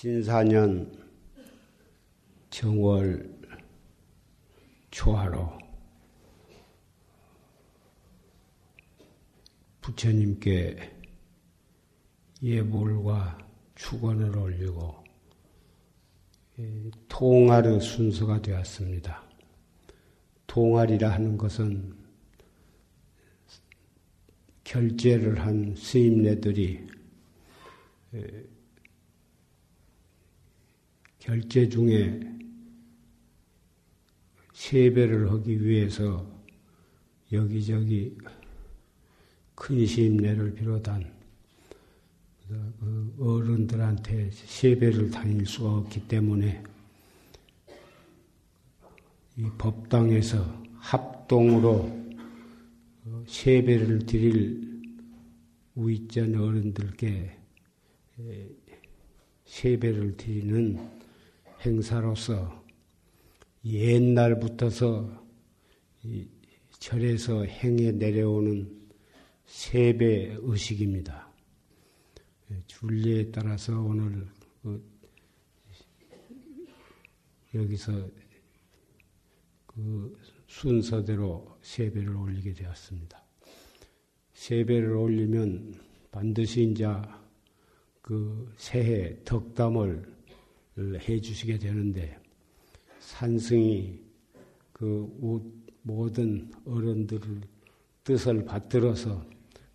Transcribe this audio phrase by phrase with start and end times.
[0.00, 0.90] 신사년
[2.48, 3.38] 정월
[4.90, 5.58] 초하로
[9.82, 10.90] 부처님께
[12.42, 15.04] 예불과 축원을 올리고
[17.06, 19.22] 통화의 순서가 되었습니다.
[20.46, 21.94] 통화리라 하는 것은
[24.64, 26.88] 결제를 한 스님네들이
[31.20, 32.18] 결제 중에
[34.54, 36.26] 세배를 하기 위해서
[37.30, 38.16] 여기저기
[39.54, 41.12] 큰 시임내를 비롯한
[42.48, 46.64] 그 어른들한테 세배를 다닐 수가 없기 때문에
[49.36, 52.00] 이 법당에서 합동으로
[53.26, 54.82] 세배를 드릴
[55.74, 57.38] 우익전 어른들께
[59.44, 60.99] 세배를 드리는
[61.60, 62.64] 행사로서
[63.64, 65.26] 옛날부터서
[66.78, 68.80] 절에서 행해 내려오는
[69.44, 71.28] 세배 의식입니다.
[72.66, 74.26] 줄리에 따라서 오늘
[74.62, 74.82] 그
[77.54, 78.08] 여기서
[79.66, 83.22] 그 순서대로 세배를 올리게 되었습니다.
[84.32, 85.74] 세배를 올리면
[86.10, 86.86] 반드시 이제
[88.00, 90.19] 그 새해 덕담을
[90.80, 92.18] 해 주시게 되는데
[93.00, 93.98] 산승이
[94.72, 95.08] 그
[95.82, 97.42] 모든 어른들을
[98.04, 99.24] 뜻을 받들어서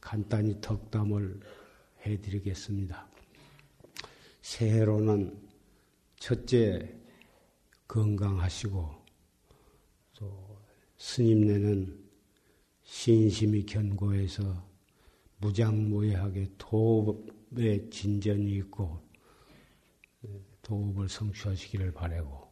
[0.00, 1.40] 간단히 덕담을
[2.06, 3.08] 해 드리겠습니다.
[4.42, 5.38] 새해로는
[6.16, 6.94] 첫째
[7.88, 8.90] 건강하시고
[10.16, 10.58] 또
[10.96, 11.98] 스님네는
[12.82, 14.68] 신심이 견고해서
[15.38, 19.00] 무장무예하게 도업의 진전이 있고
[20.70, 22.48] 도업을 성취하시기를 바라고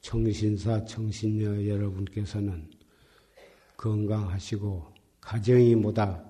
[0.00, 2.70] 청신사 청신녀 여러분께서는
[3.76, 6.24] 건강하시고 가정이 모다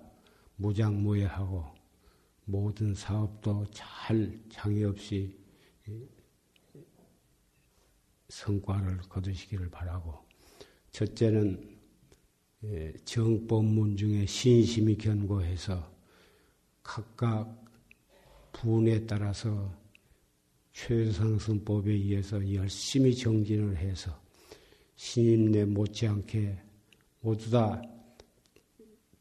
[0.57, 1.67] 무장무예하고
[2.47, 5.39] 모든 사업도 잘 장애 없이
[8.29, 10.19] 성과를 거두시기를 바라고
[10.91, 11.79] 첫째는
[13.05, 15.95] 정법문 중에 신심이 견고해서
[16.83, 17.65] 각각
[18.51, 19.84] 분에 따라서
[20.75, 24.21] 최상승법에 의해서 열심히 정진을 해서
[24.97, 26.59] 신임내 못지않게
[27.21, 27.81] 모두 다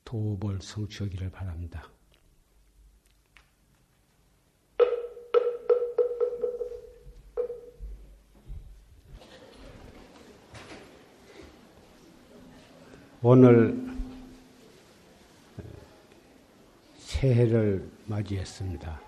[0.04, 1.90] 도업을 성취하기를 바랍니다.
[13.22, 13.82] 오늘
[16.98, 19.03] 새해를 맞이했습니다.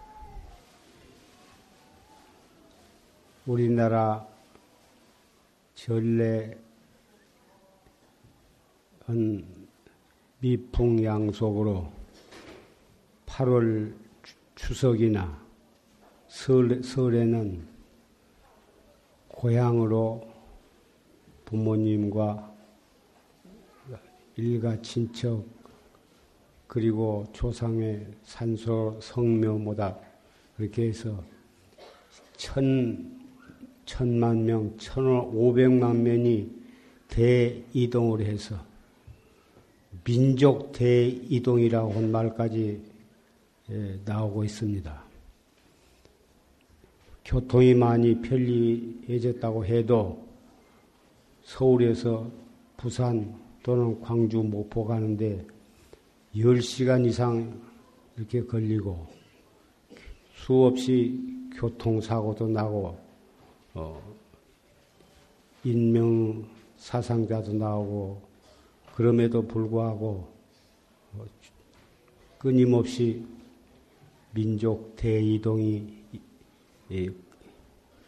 [3.45, 4.27] 우리나라
[5.75, 6.57] 전례한
[10.39, 11.91] 미풍양속으로
[13.27, 13.93] 8월
[14.55, 15.39] 추석이나
[16.27, 17.67] 설, 설에는
[19.27, 20.27] 고향으로
[21.45, 22.51] 부모님과
[24.37, 25.45] 일가 친척
[26.65, 29.99] 그리고 조상의 산소 성묘모다
[30.57, 31.23] 그렇게 해서
[32.37, 33.24] 천
[33.85, 36.49] 천만 명, 천오백만 명이
[37.07, 38.55] 대이동을 해서
[40.03, 42.81] 민족 대이동이라고 한 말까지
[43.71, 45.03] 예, 나오고 있습니다.
[47.23, 50.23] 교통이 많이 편리해졌다고 해도
[51.43, 52.29] 서울에서
[52.77, 55.45] 부산 또는 광주, 목포 가는데
[56.35, 57.59] 10시간 이상
[58.15, 59.07] 이렇게 걸리고
[60.35, 61.19] 수없이
[61.55, 63.04] 교통사고도 나고
[63.75, 64.01] 어,
[65.63, 66.45] 인명
[66.77, 68.21] 사상자도 나오고
[68.95, 70.27] 그럼에도 불구하고
[71.13, 71.25] 어,
[72.39, 73.25] 끊임없이
[74.33, 75.87] 민족 대이동이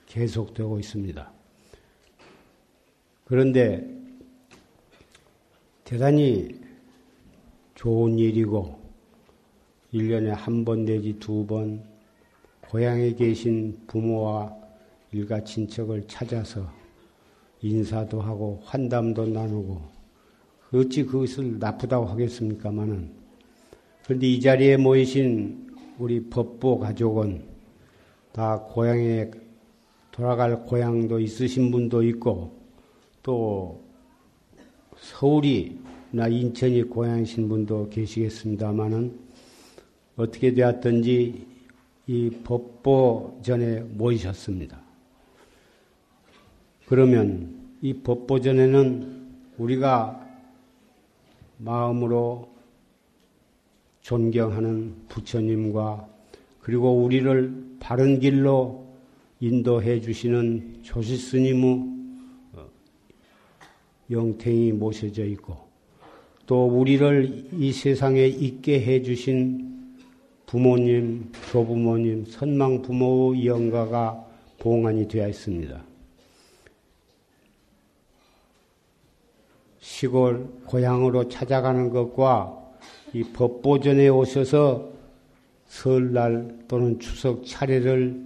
[0.06, 1.32] 계속되고 있습니다.
[3.26, 3.86] 그런데
[5.84, 6.62] 대단히
[7.76, 8.80] 좋은 일이고
[9.94, 11.84] 1년에 한 번 내지 두 번
[12.70, 14.54] 고향에 계신 부모와
[15.12, 16.70] 일가 친척을 찾아서
[17.62, 19.82] 인사도 하고 환담도 나누고
[20.74, 23.12] 어찌 그것을 나쁘다고 하겠습니까마는
[24.04, 27.44] 그런데 이 자리에 모이신 우리 법보 가족은
[28.32, 29.32] 다 고향에
[30.12, 32.58] 돌아갈 고향도 있으신 분도 있고
[33.24, 33.82] 또
[34.98, 39.20] 서울이나 인천이 고향이신 분도 계시겠습니다마는
[40.16, 41.46] 어떻게 되었든지
[42.08, 44.87] 이 법보 전에 모이셨습니다.
[46.88, 50.26] 그러면 이 법보전에는 우리가
[51.58, 52.50] 마음으로
[54.02, 56.08] 존경하는 부처님과
[56.62, 58.88] 그리고 우리를 바른 길로
[59.42, 61.84] 인도해 주시는 조실스님의
[62.54, 62.66] 어,
[64.10, 65.58] 영탱이 모셔져 있고
[66.46, 69.98] 또 우리를 이 세상에 있게 해 주신
[70.46, 74.26] 부모님, 조부모님, 선망 부모의 영가가
[74.60, 75.97] 봉안이 되어 있습니다.
[79.98, 82.56] 시골 고향으로 찾아가는 것과
[83.14, 84.92] 이 법보전에 오셔서
[85.66, 88.24] 설날 또는 추석 차례를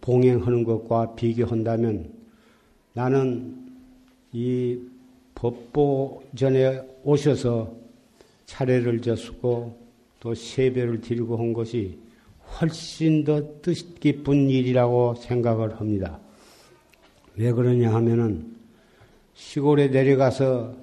[0.00, 2.12] 봉행하는 것과 비교한다면
[2.92, 3.66] 나는
[4.30, 4.78] 이
[5.34, 7.74] 법보전에 오셔서
[8.44, 9.76] 차례를 졌고
[10.20, 11.98] 또 세배를 드리고 한 것이
[12.60, 16.20] 훨씬 더 뜻깊은 일이라고 생각을 합니다.
[17.34, 18.55] 왜 그러냐 하면은
[19.36, 20.74] 시골에 내려가서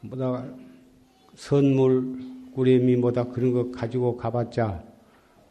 [0.00, 0.44] 뭐다
[1.36, 2.18] 선물
[2.52, 4.82] 꾸레미 뭐다 그런 거 가지고 가봤자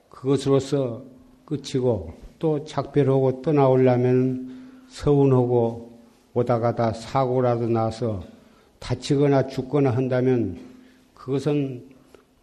[0.10, 1.02] 그것으로서
[1.46, 5.98] 끝이고 또 작별하고 떠나오려면 서운하고
[6.34, 8.22] 오다 가다 사고라도 나서
[8.80, 10.58] 다치거나 죽거나 한다면
[11.14, 11.86] 그것은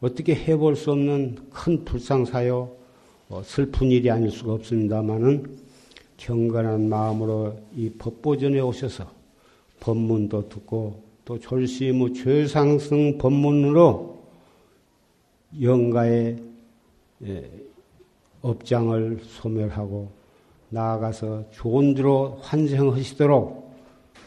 [0.01, 2.75] 어떻게 해볼 수 없는 큰 불상사요,
[3.29, 5.59] 어, 슬픈 일이 아닐 수가 없습니다만은
[6.17, 9.22] 경건한 마음으로 이 법보전에 오셔서
[9.83, 14.23] 법문도 듣고 또 졸시무 최상승 법문으로
[15.61, 16.43] 영가의
[17.25, 17.51] 예,
[18.41, 20.09] 업장을 소멸하고
[20.69, 23.73] 나아가서 좋은 대로 환생하시도록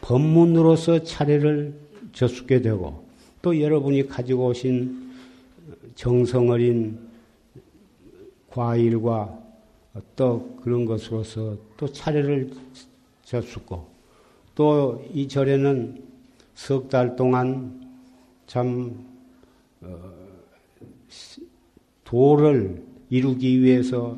[0.02, 1.74] 법문으로서 차례를
[2.12, 3.06] 져수게 되고
[3.42, 5.14] 또 여러분이 가지고 오신
[5.96, 7.00] 정성 어린
[8.50, 9.42] 과일과
[10.16, 12.52] 떡 그런 것으로서 또 차례를
[13.24, 13.95] 졌었고
[14.56, 16.02] 또 이 절에는
[16.56, 17.82] 석 달 동안
[18.48, 19.06] 참
[19.82, 20.14] 어,
[22.04, 24.18] 도를 이루기 위해서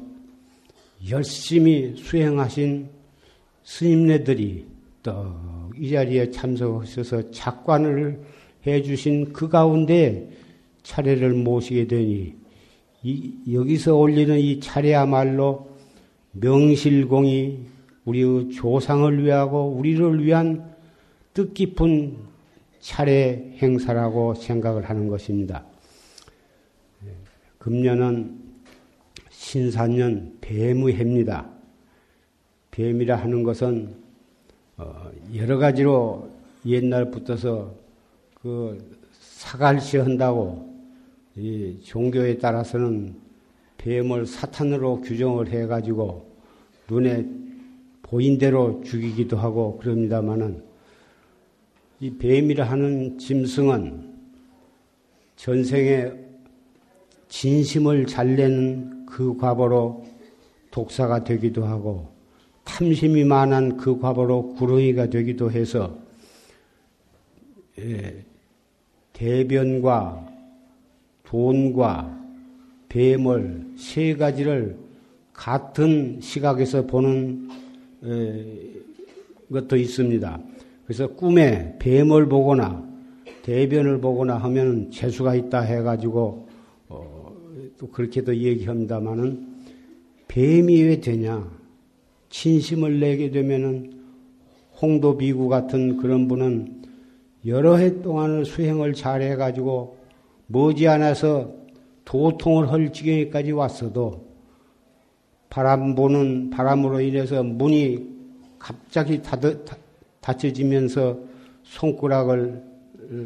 [1.10, 2.90] 열심히 수행하신
[3.64, 4.66] 스님네들이
[5.04, 8.22] 또이 자리에 참석하셔서 작관을
[8.66, 10.30] 해주신 그 가운데
[10.84, 12.34] 차례를 모시게 되니
[13.04, 15.70] 이, 여기서 올리는 이 차례야말로
[16.32, 17.60] 명실공히
[18.08, 20.74] 우리의 조상을 위하고 우리를 위한
[21.34, 22.18] 뜻깊은
[22.80, 25.66] 차례 행사라고 생각을 하는 것입니다.
[27.60, 28.40] 금년은
[29.30, 31.50] 신사년 뱀의해입니다.
[32.72, 33.96] 뱀이라 하는 것은
[34.78, 36.30] 어, 여러 가지로
[36.66, 37.74] 옛날부터서
[38.36, 40.74] 그 사갈시 한다고
[41.36, 43.16] 이 종교에 따라서는
[43.78, 46.32] 뱀을 사탄으로 규정을 해가지고
[46.90, 47.47] 눈에
[48.10, 50.64] 보인 대로 죽이기도 하고 그럽니다마는
[52.00, 54.16] 이 뱀이라 하는 짐승은
[55.36, 56.12] 전생에
[57.28, 60.06] 진심을 잘 내는 그 과보로
[60.72, 62.12] 독사가 되기도 하고
[62.64, 65.98] 탐심이 많은 그 과보로 구렁이가 되기도 해서
[67.80, 68.24] 예,
[69.14, 70.28] 대변과
[71.24, 72.18] 돈과
[72.90, 74.78] 뱀을 세 가지를
[75.34, 77.67] 같은 시각에서 보는
[79.52, 80.40] 것도 있습니다.
[80.86, 82.88] 그래서 꿈에 뱀을 보거나
[83.44, 86.48] 대변을 보거나 하면 재수가 있다 해가지고
[86.90, 87.36] 어,
[87.78, 89.48] 또 그렇게도 얘기합니다만은
[90.28, 91.50] 뱀이 왜 되냐?
[92.30, 93.94] 친심을 내게 되면은
[94.82, 96.84] 홍도 비구 같은 그런 분은
[97.46, 99.98] 여러 해 동안을 수행을 잘 해가지고
[100.48, 101.54] 머지않아서
[102.06, 104.27] 도통을 할 지경에까지 왔어도
[105.50, 108.06] 바람 보는 바람으로 인해서 문이
[108.60, 109.54] 갑자기 닫아,
[110.22, 111.18] 닫혀지면서
[111.64, 112.64] 손가락을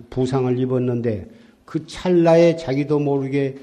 [0.10, 1.30] 부상을 입었는데
[1.66, 3.56] 그 찰나에 자기도 모르게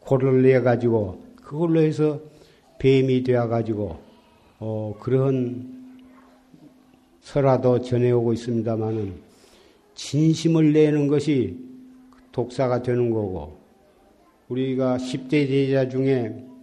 [0.00, 2.20] 고를 내 가지고 그걸로 해서
[2.78, 3.98] 뱀이 되어 가지고
[4.58, 5.78] 어 그런
[7.20, 9.14] 설화도 전해오고 있습니다만은
[9.94, 11.58] 진심을 내는 것이
[12.32, 13.58] 독사가 되는 거고
[14.48, 16.57] 우리가 10대 제자 중에 어,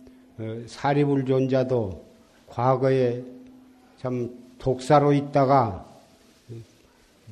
[0.67, 2.05] 사리불 존자도
[2.47, 3.23] 과거에
[3.97, 5.85] 참 독사로 있다가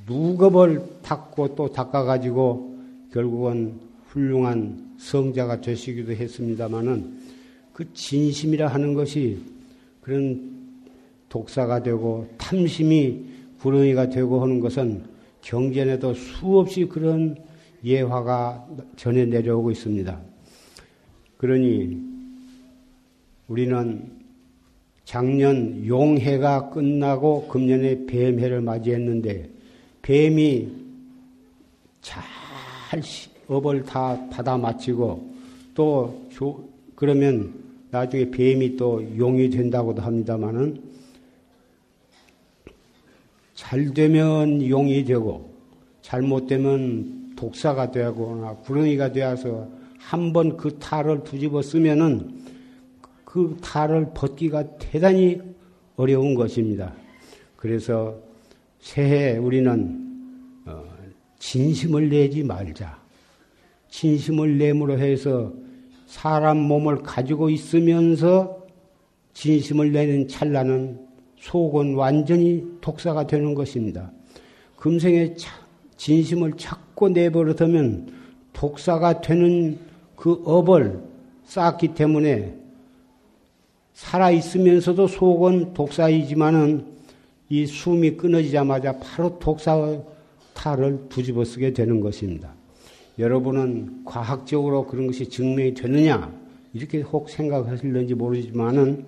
[0.08, 2.78] 누겁을 닦고 또 닦아가지고
[3.12, 7.22] 결국은 훌륭한 성자가 되시기도 했습니다마는
[7.74, 9.40] 그 진심이라 하는 것이
[10.02, 10.54] 그런
[11.30, 13.26] 독사가 되고 탐심이
[13.60, 15.04] 구렁이가 되고 하는 것은
[15.42, 17.36] 경전에도 수없이 그런
[17.84, 20.20] 예화가 전해 내려오고 있습니다.
[21.38, 22.13] 그러니
[23.48, 24.10] 우리는
[25.06, 29.50] 작년 용해가 끝나고 금년에 뱀해를 맞이했는데
[30.02, 30.68] 뱀이
[32.02, 32.24] 잘
[33.48, 35.34] 업을 다 받아 마치고
[35.74, 36.28] 또
[36.96, 37.54] 그러면
[37.92, 40.82] 나중에 뱀이 또 용이 된다고도 합니다마는
[43.54, 45.52] 잘 되면 용이 되고
[46.02, 49.68] 잘못되면 독사가 되거나 구렁이가 되어서
[50.00, 52.43] 한 번 그 탈을 뒤집어 쓰면은
[53.34, 55.42] 그 탈을 벗기가 대단히
[55.96, 56.94] 어려운 것입니다.
[57.56, 58.16] 그래서
[58.80, 60.84] 새해 우리는 어,
[61.40, 63.02] 진심을 내지 말자.
[63.90, 65.52] 진심을 내므로 해서
[66.06, 68.68] 사람 몸을 가지고 있으면서
[69.34, 71.00] 진심을 내는 찰나는
[71.38, 74.12] 속은 완전히 독사가 되는 것입니다.
[74.76, 75.34] 금생에
[75.98, 78.14] 진심을 찾고 내버려두면
[78.54, 79.80] 독사가 되는
[80.16, 81.02] 그 업을
[81.46, 82.62] 쌓기 때문에
[83.94, 86.94] 살아 있으면서도 속은 독사이지만은
[87.50, 90.02] 이 숨이 끊어지자마자 바로 독사
[90.54, 92.54] 탈을 뒤집어 쓰게 되는 것입니다.
[93.20, 96.34] 여러분은 과학적으로 그런 것이 증명이 되느냐
[96.74, 99.06] 이렇게 혹 생각하실는지 모르지만은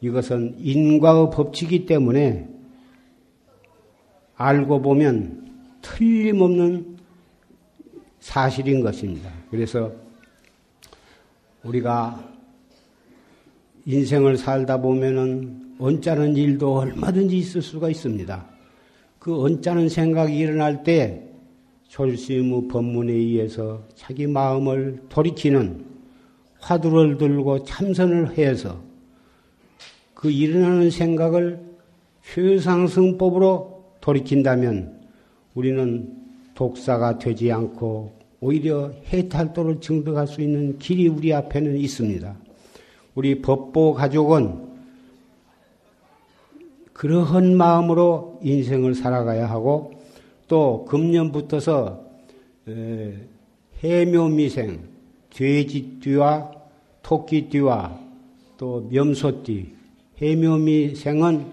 [0.00, 2.46] 이것은 인과의 법칙이기 때문에
[4.36, 6.98] 알고 보면 틀림없는
[8.20, 9.30] 사실인 것입니다.
[9.50, 9.92] 그래서
[11.62, 12.33] 우리가
[13.86, 18.46] 인생을 살다 보면은 언짢은 일도 얼마든지 있을 수가 있습니다.
[19.18, 21.22] 그 언짢은 생각이 일어날 때
[21.88, 25.84] 졸시무 법문에 의해서 자기 마음을 돌이키는
[26.60, 28.80] 화두를 들고 참선을 해서
[30.14, 31.60] 그 일어나는 생각을
[32.34, 35.00] 효상승법으로 돌이킨다면
[35.54, 36.10] 우리는
[36.54, 42.43] 독사가 되지 않고 오히려 해탈도를 증득할 수 있는 길이 우리 앞에는 있습니다.
[43.14, 44.74] 우리 법보 가족은
[46.92, 49.92] 그러한 마음으로 인생을 살아가야 하고
[50.48, 52.04] 또 금년부터서
[53.82, 54.80] 해묘미생,
[55.30, 56.52] 돼지띠와
[57.02, 58.00] 토끼띠와
[58.56, 59.74] 또 염소띠,
[60.22, 61.52] 해묘미생은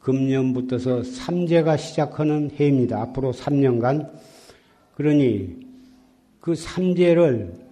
[0.00, 3.02] 금년부터서 삼재가 시작하는 해입니다.
[3.02, 4.10] 앞으로 3년간.
[4.94, 5.56] 그러니
[6.40, 7.67] 그 삼재를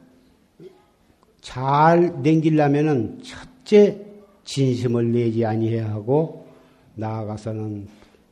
[1.46, 4.04] 잘 냉기려면은 첫째
[4.42, 6.44] 진심을 내지 아니해야 하고
[6.96, 7.86] 나아가서는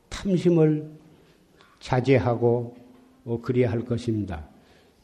[0.09, 0.85] 탐심을
[1.79, 2.75] 자제하고
[3.25, 4.45] 어, 그래야 할 것입니다.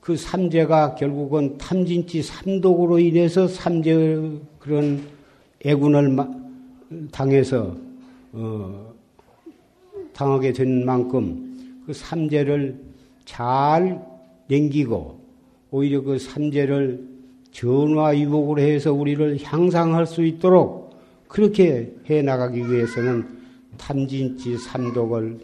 [0.00, 5.06] 그 삼재가 결국은 탐진치 삼독으로 인해서 삼재 그런
[5.64, 6.16] 애군을
[7.12, 7.76] 당해서
[8.32, 8.92] 어,
[10.12, 12.76] 당하게 된 만큼 그 삼재를
[13.24, 14.04] 잘
[14.48, 15.20] 냉기고
[15.70, 17.09] 오히려 그 삼재를
[17.52, 23.40] 전화위복으로 해서 우리를 향상할 수 있도록 그렇게 해 나가기 위해서는
[23.76, 25.38] 탐진치 삼독을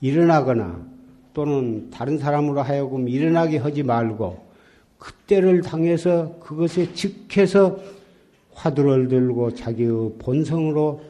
[0.00, 0.86] 일어나거나
[1.34, 4.46] 또는 다른 사람으로 하여금 일어나게 하지 말고
[4.98, 7.78] 그때를 당해서 그것에 즉해서
[8.52, 11.02] 화두를 들고 자기의 본성으로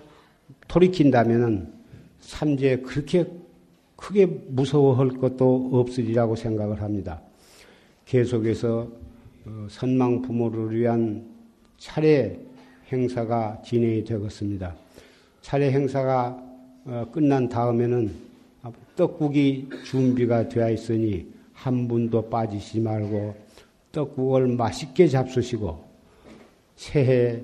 [0.66, 1.72] 돌이킨다면은
[2.20, 3.26] 삼재 그렇게
[3.94, 7.20] 크게 무서워할 것도 없으리라고 생각을 합니다.
[8.04, 9.05] 계속해서 어,
[9.68, 11.24] 선망 부모를 위한
[11.78, 12.38] 차례
[12.90, 14.74] 행사가 진행이 되겠습니다.
[15.40, 16.42] 차례 행사가
[16.84, 18.26] 어, 끝난 다음에는
[18.96, 23.34] 떡국이 준비가 되어 있으니 한 분도 빠지지 말고
[23.92, 25.84] 떡국을 맛있게 잡수시고
[26.76, 27.42] 새해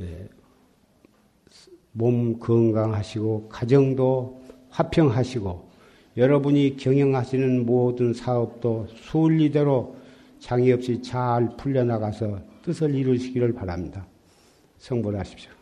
[0.00, 0.28] 예,
[1.92, 4.40] 몸 건강하시고 가정도
[4.70, 5.68] 화평하시고
[6.16, 9.99] 여러분이 경영하시는 모든 사업도 순리대로
[10.40, 14.06] 장애 없이 잘 풀려나가서 뜻을 이루시기를 바랍니다.
[14.78, 15.59] 성불하십시오.